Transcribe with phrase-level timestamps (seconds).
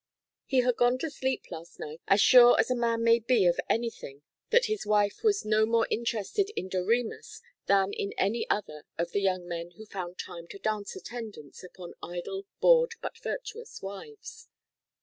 [0.47, 3.59] He had gone to sleep last night as sure as a man may be of
[3.69, 9.11] anything that his wife was no more interested in Doremus than in any other of
[9.11, 14.47] the young men who found time to dance attendance upon idle, bored, but virtuous wives.